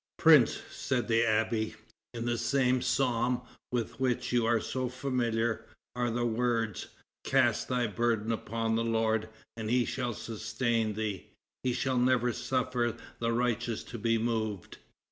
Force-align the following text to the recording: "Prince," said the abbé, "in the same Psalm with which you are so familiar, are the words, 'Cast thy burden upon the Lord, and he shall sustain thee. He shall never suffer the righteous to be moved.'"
"Prince," 0.17 0.63
said 0.71 1.07
the 1.07 1.21
abbé, 1.21 1.75
"in 2.15 2.25
the 2.25 2.35
same 2.39 2.81
Psalm 2.81 3.41
with 3.71 3.99
which 3.99 4.33
you 4.33 4.47
are 4.47 4.59
so 4.59 4.89
familiar, 4.89 5.67
are 5.95 6.09
the 6.09 6.25
words, 6.25 6.87
'Cast 7.23 7.67
thy 7.67 7.85
burden 7.85 8.31
upon 8.31 8.73
the 8.75 8.83
Lord, 8.83 9.29
and 9.55 9.69
he 9.69 9.85
shall 9.85 10.15
sustain 10.15 10.95
thee. 10.95 11.27
He 11.63 11.73
shall 11.73 11.99
never 11.99 12.33
suffer 12.33 12.97
the 13.19 13.31
righteous 13.31 13.83
to 13.83 13.99
be 13.99 14.17
moved.'" 14.17 14.79